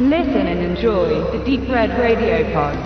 [0.00, 2.76] Listen and enjoy the Deep Red Radio Pod.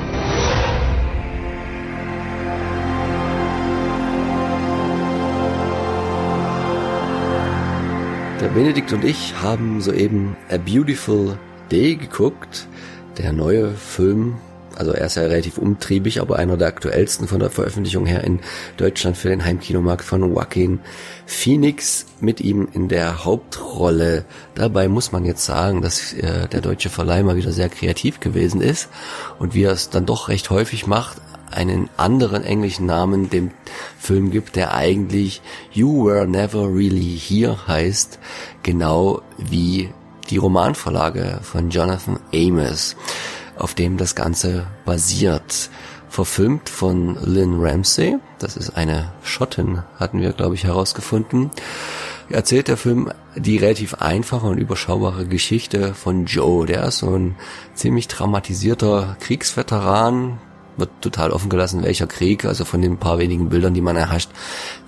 [8.41, 11.37] Der Benedikt und ich haben soeben A Beautiful
[11.71, 12.67] Day geguckt.
[13.19, 14.37] Der neue Film,
[14.77, 18.41] also er ist ja relativ umtriebig, aber einer der aktuellsten von der Veröffentlichung her in
[18.77, 20.81] Deutschland für den Heimkinomarkt von Joaquin
[21.27, 24.25] Phoenix mit ihm in der Hauptrolle.
[24.55, 28.61] Dabei muss man jetzt sagen, dass äh, der deutsche Verleih mal wieder sehr kreativ gewesen
[28.61, 28.89] ist
[29.39, 31.19] und wie er es dann doch recht häufig macht,
[31.51, 33.51] einen anderen englischen Namen dem
[33.99, 38.19] Film gibt, der eigentlich You Were Never Really Here heißt,
[38.63, 39.91] genau wie
[40.31, 42.97] die Romanvorlage von Jonathan Amos,
[43.63, 45.71] auf dem das Ganze basiert.
[46.09, 51.51] Verfilmt von Lynn Ramsey, das ist eine Schottin, hatten wir, glaube ich, herausgefunden.
[52.29, 56.67] Erzählt der Film die relativ einfache und überschaubare Geschichte von Joe.
[56.67, 57.37] Der ist so ein
[57.75, 60.39] ziemlich traumatisierter Kriegsveteran,
[60.77, 64.31] wird total offen gelassen, welcher Krieg, also von den paar wenigen Bildern, die man erhascht,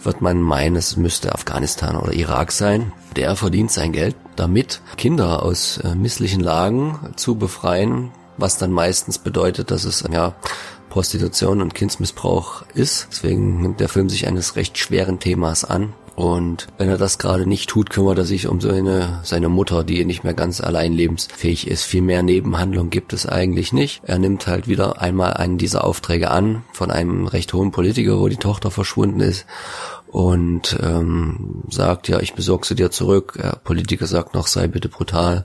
[0.03, 2.93] wird man meinen, es müsste Afghanistan oder Irak sein.
[3.17, 9.19] Der verdient sein Geld damit, Kinder aus äh, misslichen Lagen zu befreien, was dann meistens
[9.19, 10.35] bedeutet, dass es ja
[10.91, 13.09] Prostitution und Kindsmissbrauch ist.
[13.11, 15.93] Deswegen nimmt der Film sich eines recht schweren Themas an.
[16.15, 20.05] Und wenn er das gerade nicht tut, kümmert er sich um seine, seine Mutter, die
[20.05, 21.83] nicht mehr ganz allein lebensfähig ist.
[21.83, 24.03] Viel mehr Nebenhandlung gibt es eigentlich nicht.
[24.05, 28.29] Er nimmt halt wieder einmal einen dieser Aufträge an von einem recht hohen Politiker, wo
[28.29, 29.47] die Tochter verschwunden ist
[30.15, 33.33] und ähm, sagt, ja, ich besorge sie dir zurück.
[33.37, 35.45] Der Politiker sagt noch, sei bitte brutal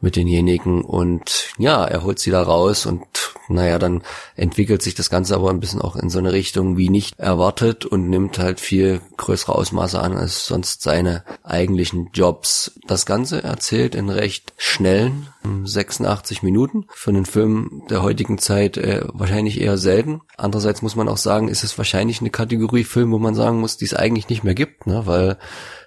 [0.00, 3.04] mit denjenigen und ja, er holt sie da raus und
[3.48, 4.02] naja, dann
[4.36, 7.86] entwickelt sich das Ganze aber ein bisschen auch in so eine Richtung wie nicht erwartet
[7.86, 12.78] und nimmt halt viel größere Ausmaße an als sonst seine eigentlichen Jobs.
[12.86, 16.86] Das Ganze erzählt in recht schnellen 86 Minuten.
[16.90, 20.22] Für einen Film der heutigen Zeit äh, wahrscheinlich eher selten.
[20.36, 23.76] Andererseits muss man auch sagen, ist es wahrscheinlich eine Kategorie Film, wo man sagen muss,
[23.76, 25.06] die es eigentlich nicht mehr gibt, ne?
[25.06, 25.38] weil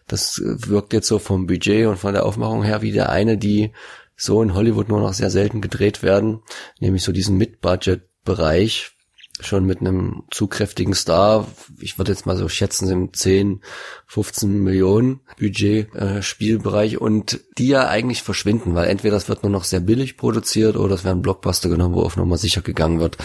[0.08, 3.72] das wirkt jetzt so vom Budget und von der Aufmachung her wie der eine, die
[4.16, 6.42] so in Hollywood nur noch sehr selten gedreht werden,
[6.80, 8.97] nämlich so diesen Mid-Budget-Bereich,
[9.40, 11.48] schon mit einem zu kräftigen Star,
[11.80, 13.62] ich würde jetzt mal so schätzen, im 10,
[14.08, 19.52] 15 Millionen Budget äh, Spielbereich und die ja eigentlich verschwinden, weil entweder das wird nur
[19.52, 23.18] noch sehr billig produziert oder es werden Blockbuster genommen, wo auf Nummer sicher gegangen wird.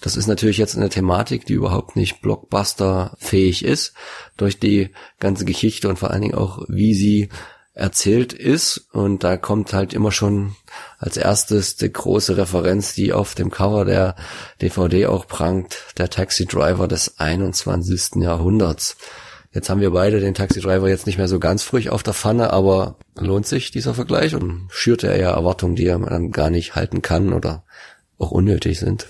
[0.00, 3.94] Das ist natürlich jetzt eine Thematik, die überhaupt nicht Blockbuster fähig ist,
[4.36, 7.30] durch die ganze Geschichte und vor allen Dingen auch, wie sie
[7.74, 8.88] erzählt ist.
[8.92, 10.54] Und da kommt halt immer schon
[10.98, 14.16] als erstes die große Referenz, die auf dem Cover der
[14.62, 18.22] DVD auch prangt, der Taxi Driver des 21.
[18.22, 18.96] Jahrhunderts.
[19.52, 22.14] Jetzt haben wir beide den Taxi Driver jetzt nicht mehr so ganz früh auf der
[22.14, 26.50] Pfanne, aber lohnt sich dieser Vergleich und schürt er ja Erwartungen, die er dann gar
[26.50, 27.64] nicht halten kann oder
[28.18, 29.06] auch unnötig sind.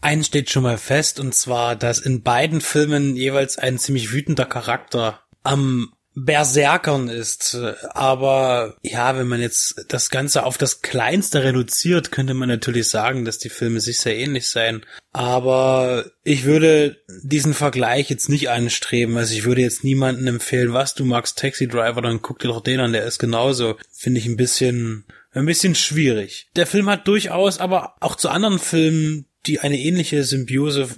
[0.00, 4.46] Eins steht schon mal fest, und zwar, dass in beiden Filmen jeweils ein ziemlich wütender
[4.46, 7.56] Charakter am Berserkern ist.
[7.90, 13.26] Aber ja, wenn man jetzt das Ganze auf das Kleinste reduziert, könnte man natürlich sagen,
[13.26, 14.84] dass die Filme sich sehr ähnlich seien.
[15.12, 19.16] Aber ich würde diesen Vergleich jetzt nicht anstreben.
[19.18, 22.62] Also ich würde jetzt niemanden empfehlen, was du magst Taxi Driver, dann guck dir doch
[22.62, 23.76] den an, der ist genauso.
[23.92, 26.48] Finde ich ein bisschen, ein bisschen schwierig.
[26.56, 30.88] Der Film hat durchaus aber auch zu anderen Filmen die eine ähnliche Symbiose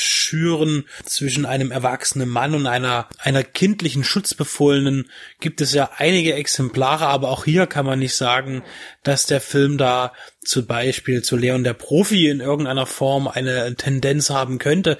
[0.00, 5.10] schüren zwischen einem erwachsenen Mann und einer, einer kindlichen Schutzbefohlenen
[5.40, 8.62] gibt es ja einige Exemplare, aber auch hier kann man nicht sagen,
[9.02, 10.12] dass der Film da
[10.48, 14.98] zum Beispiel zu Leon der Profi in irgendeiner Form eine Tendenz haben könnte.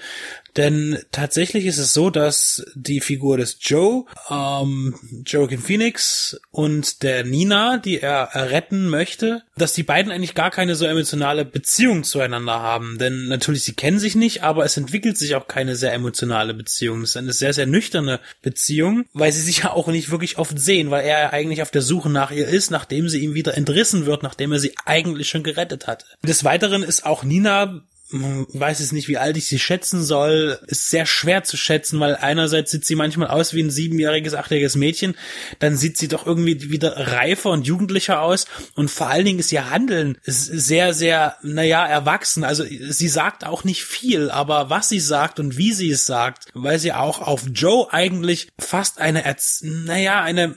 [0.59, 4.95] Denn tatsächlich ist es so, dass die Figur des Joe, ähm,
[5.25, 10.75] Joaquin Phoenix und der Nina, die er retten möchte, dass die beiden eigentlich gar keine
[10.75, 12.99] so emotionale Beziehung zueinander haben.
[12.99, 17.03] Denn natürlich, sie kennen sich nicht, aber es entwickelt sich auch keine sehr emotionale Beziehung.
[17.03, 20.59] Es ist eine sehr, sehr nüchterne Beziehung, weil sie sich ja auch nicht wirklich oft
[20.59, 24.07] sehen, weil er eigentlich auf der Suche nach ihr ist, nachdem sie ihm wieder entrissen
[24.07, 26.07] wird, nachdem er sie eigentlich schon gerettet hatte.
[26.23, 30.89] Des Weiteren ist auch Nina weiß es nicht, wie alt ich sie schätzen soll, ist
[30.89, 35.15] sehr schwer zu schätzen, weil einerseits sieht sie manchmal aus wie ein siebenjähriges, achtjähriges Mädchen,
[35.59, 39.53] dann sieht sie doch irgendwie wieder reifer und jugendlicher aus und vor allen Dingen ist
[39.53, 42.45] ihr Handeln sehr, sehr, naja, erwachsen.
[42.45, 46.47] Also sie sagt auch nicht viel, aber was sie sagt und wie sie es sagt,
[46.55, 49.23] weil sie auch auf Joe eigentlich fast eine,
[49.61, 50.57] naja, eine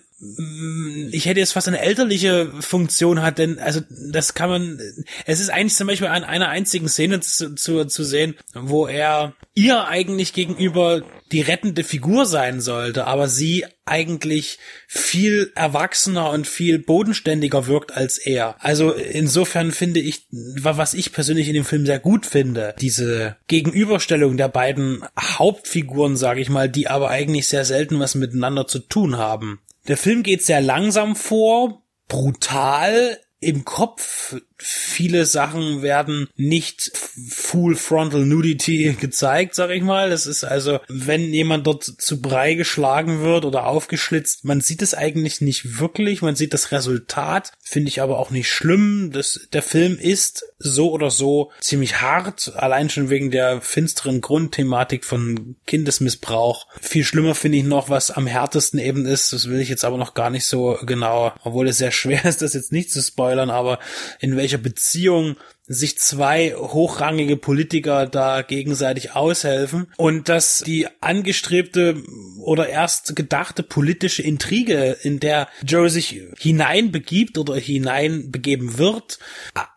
[1.12, 4.80] ich hätte jetzt fast eine elterliche Funktion hat, denn also das kann man,
[5.26, 9.34] es ist eigentlich zum Beispiel an einer einzigen Szene zu, zu, zu sehen, wo er
[9.56, 11.02] ihr eigentlich gegenüber
[11.32, 18.20] die rettende Figur sein sollte, aber sie eigentlich viel erwachsener und viel bodenständiger wirkt als
[18.20, 18.56] er.
[18.60, 24.38] Also insofern finde ich, was ich persönlich in dem Film sehr gut finde, diese Gegenüberstellung
[24.38, 29.18] der beiden Hauptfiguren, sage ich mal, die aber eigentlich sehr selten was miteinander zu tun
[29.18, 29.60] haben.
[29.92, 34.38] Der Film geht sehr langsam vor, brutal, im Kopf.
[34.64, 36.92] Viele Sachen werden nicht
[37.30, 40.10] full frontal nudity gezeigt, sag ich mal.
[40.10, 44.94] Das ist also, wenn jemand dort zu Brei geschlagen wird oder aufgeschlitzt, man sieht es
[44.94, 46.22] eigentlich nicht wirklich.
[46.22, 49.12] Man sieht das Resultat, finde ich aber auch nicht schlimm.
[49.12, 55.06] Das, der Film ist so oder so ziemlich hart, allein schon wegen der finsteren Grundthematik
[55.06, 56.68] von Kindesmissbrauch.
[56.82, 59.34] Viel schlimmer finde ich noch, was am härtesten eben ist.
[59.34, 62.42] Das will ich jetzt aber noch gar nicht so genau, obwohl es sehr schwer ist,
[62.42, 63.80] das jetzt nicht zu spoilern aber
[64.20, 65.38] in welcher Beziehung
[65.68, 72.04] sich zwei hochrangige Politiker da gegenseitig aushelfen und dass die angestrebte
[72.42, 79.20] oder erst gedachte politische Intrige, in der Joe sich hineinbegibt oder hineinbegeben wird,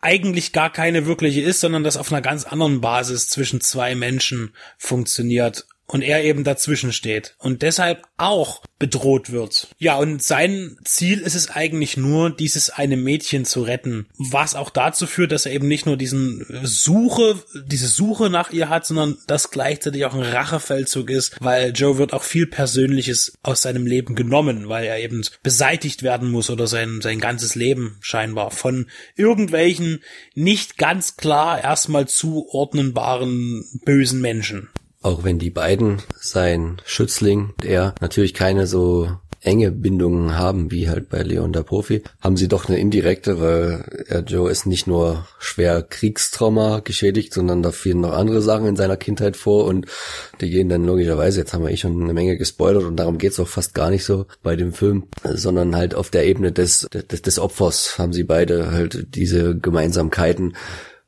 [0.01, 4.53] eigentlich gar keine wirkliche ist, sondern das auf einer ganz anderen Basis zwischen zwei Menschen
[4.77, 9.69] funktioniert und er eben dazwischen steht und deshalb auch bedroht wird.
[9.77, 14.69] Ja, und sein Ziel ist es eigentlich nur, dieses eine Mädchen zu retten, was auch
[14.69, 19.17] dazu führt, dass er eben nicht nur diesen Suche, diese Suche nach ihr hat, sondern
[19.27, 24.15] das gleichzeitig auch ein Rachefeldzug ist, weil Joe wird auch viel Persönliches aus seinem Leben
[24.15, 30.01] genommen, weil er eben beseitigt werden muss oder sein, sein ganzes Leben scheinbar von irgendwelchen
[30.33, 34.69] nicht ganz klar erstmal zuordnenbaren bösen Menschen
[35.05, 39.09] auch wenn die beiden, sein Schützling und er, natürlich keine so
[39.39, 44.23] enge Bindungen haben, wie halt bei Leon der Profi, haben sie doch eine indirekte, weil
[44.25, 48.97] Joe ist nicht nur schwer Kriegstrauma geschädigt, sondern da fielen noch andere Sachen in seiner
[48.97, 49.85] Kindheit vor und
[50.41, 53.39] die gehen dann logischerweise, jetzt haben wir eh schon eine Menge gespoilert und darum geht's
[53.39, 57.21] auch fast gar nicht so bei dem Film, sondern halt auf der Ebene des, des,
[57.21, 60.55] des Opfers haben sie beide halt diese Gemeinsamkeiten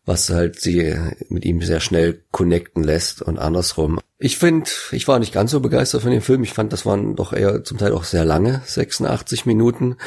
[0.07, 0.95] was halt sie
[1.27, 3.99] mit ihm sehr schnell connecten lässt und andersrum.
[4.19, 6.41] Ich finde, ich war nicht ganz so begeistert von dem Film.
[6.41, 9.97] Ich fand, das waren doch eher zum Teil auch sehr lange, 86 Minuten.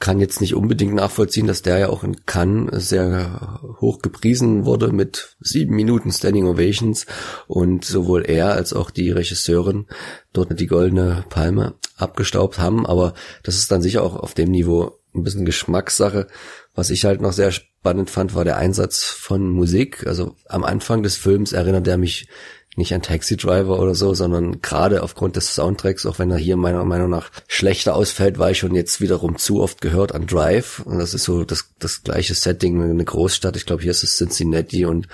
[0.00, 4.92] Kann jetzt nicht unbedingt nachvollziehen, dass der ja auch in Cannes sehr hoch gepriesen wurde
[4.92, 7.06] mit sieben Minuten Standing Ovations
[7.46, 9.86] und sowohl er als auch die Regisseurin
[10.32, 12.86] dort die goldene Palme abgestaubt haben.
[12.86, 13.12] Aber
[13.42, 16.26] das ist dann sicher auch auf dem Niveau ein bisschen Geschmackssache.
[16.74, 20.06] Was ich halt noch sehr spannend fand, war der Einsatz von Musik.
[20.06, 22.28] Also am Anfang des Films erinnert er mich
[22.76, 26.56] nicht ein Taxi Driver oder so, sondern gerade aufgrund des Soundtracks, auch wenn er hier
[26.56, 30.80] meiner Meinung nach schlechter ausfällt, war ich schon jetzt wiederum zu oft gehört an Drive.
[30.80, 33.56] Und das ist so das, das gleiche Setting, eine Großstadt.
[33.56, 35.08] Ich glaube, hier ist es Cincinnati und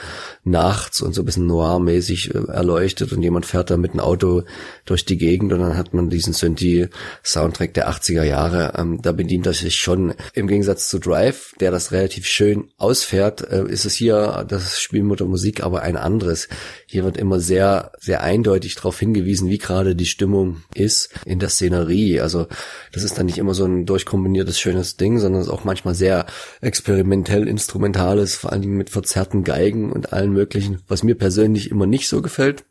[0.45, 4.43] nachts und so ein bisschen noir-mäßig äh, erleuchtet und jemand fährt da mit einem Auto
[4.85, 8.75] durch die Gegend und dann hat man diesen Synthi-Soundtrack der 80er Jahre.
[8.77, 13.41] Ähm, da bedient er sich schon im Gegensatz zu Drive, der das relativ schön ausfährt,
[13.51, 16.49] äh, ist es hier das Spielmuttermusik aber ein anderes.
[16.87, 21.49] Hier wird immer sehr, sehr eindeutig darauf hingewiesen, wie gerade die Stimmung ist in der
[21.49, 22.21] Szenerie.
[22.21, 22.47] Also
[22.93, 25.95] das ist dann nicht immer so ein durchkombiniertes schönes Ding, sondern es ist auch manchmal
[25.95, 26.27] sehr
[26.61, 31.87] experimentell instrumentales, vor allen Dingen mit verzerrten Geigen und allen möglichen, was mir persönlich immer
[31.87, 32.65] nicht so gefällt.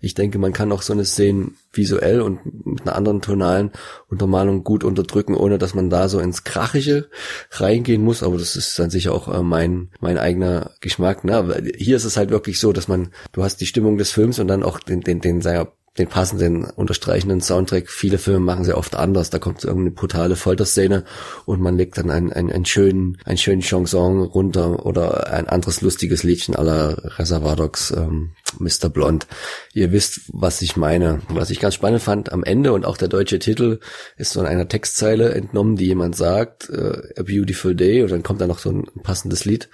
[0.00, 3.72] Ich denke, man kann auch so eine Szene visuell und mit einer anderen tonalen
[4.08, 7.08] Untermalung gut unterdrücken, ohne dass man da so ins Krachige
[7.50, 8.22] reingehen muss.
[8.22, 11.24] Aber das ist dann sicher auch äh, mein, mein eigener Geschmack.
[11.24, 11.72] Ne?
[11.76, 14.48] Hier ist es halt wirklich so, dass man, du hast die Stimmung des Films und
[14.48, 15.66] dann auch den, den, den, den
[15.98, 17.88] den passenden, unterstreichenden Soundtrack.
[17.88, 19.30] Viele Filme machen sie oft anders.
[19.30, 21.04] Da kommt irgendeine brutale Folterszene
[21.46, 25.82] und man legt dann einen, einen, einen schönen, einen schönen Chanson runter oder ein anderes
[25.82, 28.88] lustiges Liedchen aller Reservoir Dogs, ähm, Mr.
[28.88, 29.28] Blond.
[29.72, 31.20] Ihr wisst, was ich meine.
[31.28, 33.78] Was ich ganz spannend fand am Ende und auch der deutsche Titel
[34.16, 38.24] ist so in einer Textzeile entnommen, die jemand sagt, äh, A Beautiful Day und dann
[38.24, 39.68] kommt da noch so ein passendes Lied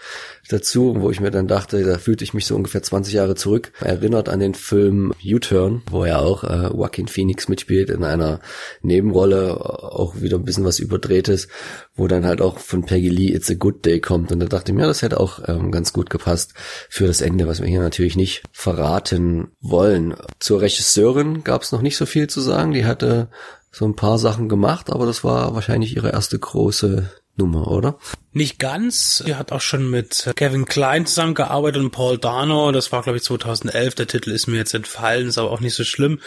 [0.50, 3.72] dazu, wo ich mir dann dachte, da fühlte ich mich so ungefähr 20 Jahre zurück.
[3.80, 8.40] Erinnert an den Film U-Turn, wo auch äh, Joaquin Phoenix mitspielt in einer
[8.82, 11.48] Nebenrolle, auch wieder ein bisschen was überdrehtes,
[11.94, 14.32] wo dann halt auch von Peggy Lee It's a Good Day kommt.
[14.32, 16.54] Und da dachte ich mir, ja, das hätte auch ähm, ganz gut gepasst
[16.88, 20.14] für das Ende, was wir hier natürlich nicht verraten wollen.
[20.38, 22.72] Zur Regisseurin gab es noch nicht so viel zu sagen.
[22.72, 23.28] Die hatte
[23.72, 27.98] so ein paar Sachen gemacht, aber das war wahrscheinlich ihre erste große Nummer, oder?
[28.32, 29.22] Nicht ganz.
[29.24, 32.70] Sie hat auch schon mit Kevin Klein zusammengearbeitet und Paul Dano.
[32.70, 33.94] Das war, glaube ich, 2011.
[33.94, 36.20] Der Titel ist mir jetzt entfallen, ist aber auch nicht so schlimm.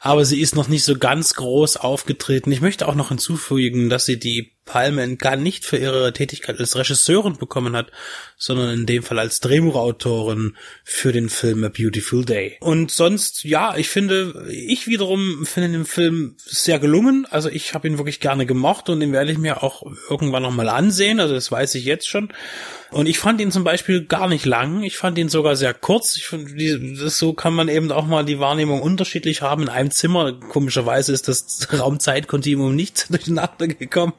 [0.00, 2.52] Aber sie ist noch nicht so ganz groß aufgetreten.
[2.52, 6.76] Ich möchte auch noch hinzufügen, dass sie die Palme gar nicht für ihre Tätigkeit als
[6.76, 7.90] Regisseurin bekommen hat,
[8.36, 12.56] sondern in dem Fall als Drehbuchautorin für den Film A Beautiful Day.
[12.60, 17.26] Und sonst, ja, ich finde, ich wiederum finde den Film sehr gelungen.
[17.30, 20.68] Also ich habe ihn wirklich gerne gemocht und den werde ich mir auch irgendwann nochmal
[20.68, 21.18] ansehen.
[21.18, 22.32] Also das weiß ich jetzt schon.
[22.92, 24.82] Und ich fand ihn zum Beispiel gar nicht lang.
[24.82, 26.16] Ich fand ihn sogar sehr kurz.
[26.16, 29.62] Ich finde, so kann man eben auch mal die Wahrnehmung unterschiedlich haben.
[29.62, 34.12] In einem Zimmer, komischerweise, ist das Raumzeitkontinuum nicht durcheinander gekommen,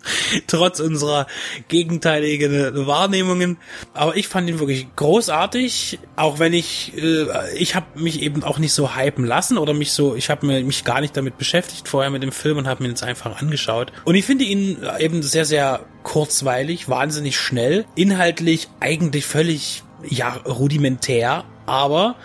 [0.47, 1.27] trotz unserer
[1.67, 3.57] gegenteiligen Wahrnehmungen.
[3.93, 7.25] Aber ich fand ihn wirklich großartig, auch wenn ich, äh,
[7.57, 10.83] ich habe mich eben auch nicht so hypen lassen oder mich so, ich habe mich
[10.83, 13.91] gar nicht damit beschäftigt vorher mit dem Film und habe mir jetzt einfach angeschaut.
[14.05, 21.43] Und ich finde ihn eben sehr, sehr kurzweilig, wahnsinnig schnell, inhaltlich eigentlich völlig ja rudimentär,
[21.65, 22.15] aber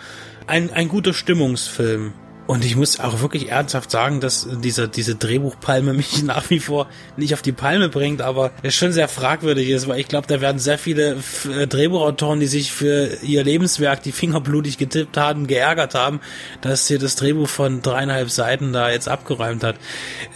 [0.47, 2.13] ein, ein guter Stimmungsfilm.
[2.47, 6.87] Und ich muss auch wirklich ernsthaft sagen, dass diese, diese Drehbuchpalme mich nach wie vor
[7.17, 10.39] nicht auf die Palme bringt, aber es schon sehr fragwürdig ist, weil ich glaube, da
[10.39, 11.17] werden sehr viele
[11.51, 16.21] äh, Drehbuchautoren, die sich für ihr Lebenswerk die Finger blutig getippt haben, geärgert haben,
[16.61, 19.75] dass hier das Drehbuch von dreieinhalb Seiten da jetzt abgeräumt hat.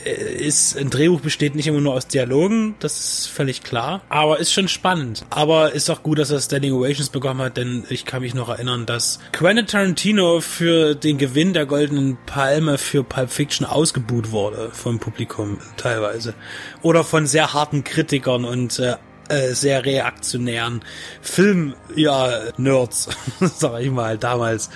[0.06, 4.39] Äh, ist, ein Drehbuch besteht nicht immer nur aus Dialogen, das ist völlig klar, aber
[4.39, 5.25] ist schon spannend.
[5.30, 8.50] Aber ist auch gut, dass er Standing Ovations bekommen hat, denn ich kann mich noch
[8.50, 14.31] erinnern, dass Quentin Tarantino für den Gewinn der goldenen Goldenen Palme für Pulp Fiction ausgebuht
[14.31, 16.34] wurde vom Publikum teilweise.
[16.81, 18.96] Oder von sehr harten Kritikern und äh,
[19.29, 20.84] äh sehr reaktionären
[21.22, 24.70] Film, ja, Nerds, sag ich mal, damals.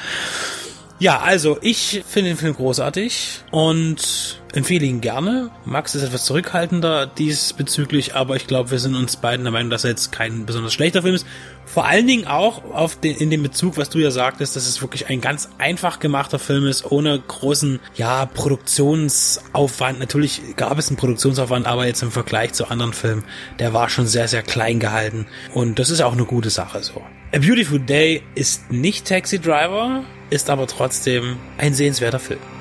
[0.97, 5.51] Ja, also ich finde den Film großartig und empfehle ihn gerne.
[5.65, 9.83] Max ist etwas zurückhaltender diesbezüglich, aber ich glaube, wir sind uns beiden der Meinung, dass
[9.83, 11.27] er jetzt kein besonders schlechter Film ist.
[11.65, 14.81] Vor allen Dingen auch auf den, in dem Bezug, was du ja sagtest, dass es
[14.81, 19.99] wirklich ein ganz einfach gemachter Film ist, ohne großen, ja, Produktionsaufwand.
[19.99, 23.25] Natürlich gab es einen Produktionsaufwand, aber jetzt im Vergleich zu anderen Filmen,
[23.59, 25.27] der war schon sehr, sehr klein gehalten.
[25.53, 27.01] Und das ist auch eine gute Sache so.
[27.33, 32.54] A Beautiful Day ist nicht Taxi Driver, ist aber trotzdem ein sehenswerter Film.